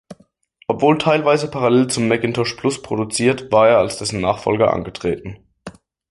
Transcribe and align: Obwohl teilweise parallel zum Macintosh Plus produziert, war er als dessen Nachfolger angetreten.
Obwohl 0.67 0.97
teilweise 0.97 1.47
parallel 1.47 1.85
zum 1.85 2.07
Macintosh 2.07 2.55
Plus 2.55 2.81
produziert, 2.81 3.51
war 3.51 3.69
er 3.69 3.77
als 3.77 3.99
dessen 3.99 4.19
Nachfolger 4.19 4.73
angetreten. 4.73 5.37